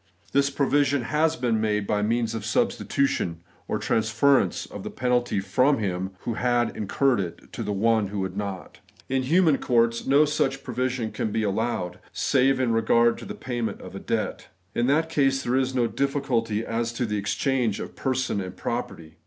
This 0.31 0.49
provision 0.49 1.03
has 1.03 1.35
been 1.35 1.61
made 1.61 1.85
by 1.85 2.01
means 2.01 2.33
of 2.33 2.41
s?/6 2.41 2.75
stitution, 2.83 3.35
or 3.67 3.77
transference 3.77 4.65
of 4.65 4.81
the 4.81 4.89
penalty 4.89 5.39
from 5.39 5.77
hirg 5.77 6.09
who 6.21 6.33
had 6.33 6.75
incurred 6.75 7.19
it 7.19 7.53
to 7.53 7.63
One 7.71 8.07
who 8.07 8.23
had 8.23 8.35
not. 8.35 8.79
In 9.09 9.21
human 9.21 9.59
courts, 9.59 10.07
no 10.07 10.25
such 10.25 10.63
provision 10.63 11.11
can 11.11 11.31
be 11.31 11.43
allowed, 11.43 11.99
save 12.11 12.59
in 12.59 12.71
regard 12.73 13.19
to 13.19 13.25
the 13.25 13.35
payment 13.35 13.79
of 13.79 14.07
debt. 14.07 14.47
In 14.73 14.87
that 14.87 15.07
case 15.07 15.43
there 15.43 15.55
is 15.55 15.75
no 15.75 15.85
difficulty 15.85 16.65
as 16.65 16.91
to 16.93 17.05
the 17.05 17.19
ex 17.19 17.35
change 17.35 17.79
of 17.79 17.95
person 17.95 18.39
and 18.41 18.47
of 18.53 18.57
property. 18.57 19.17